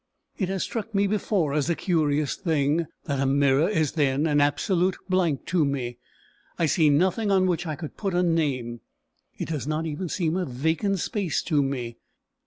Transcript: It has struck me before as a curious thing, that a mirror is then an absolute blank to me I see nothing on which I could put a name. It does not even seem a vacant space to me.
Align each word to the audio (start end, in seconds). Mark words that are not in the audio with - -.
It 0.39 0.49
has 0.49 0.63
struck 0.63 0.95
me 0.95 1.05
before 1.05 1.53
as 1.53 1.69
a 1.69 1.75
curious 1.75 2.35
thing, 2.35 2.87
that 3.03 3.19
a 3.19 3.27
mirror 3.27 3.69
is 3.69 3.91
then 3.91 4.25
an 4.25 4.41
absolute 4.41 4.97
blank 5.09 5.45
to 5.45 5.63
me 5.63 5.99
I 6.57 6.65
see 6.65 6.89
nothing 6.89 7.29
on 7.29 7.45
which 7.45 7.67
I 7.67 7.75
could 7.75 7.97
put 7.97 8.15
a 8.15 8.23
name. 8.23 8.81
It 9.37 9.49
does 9.49 9.67
not 9.67 9.85
even 9.85 10.09
seem 10.09 10.37
a 10.37 10.43
vacant 10.47 10.97
space 11.01 11.43
to 11.43 11.61
me. 11.61 11.97